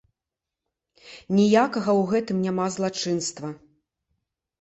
[1.39, 3.47] Ніякага ў гэтым няма злачынства!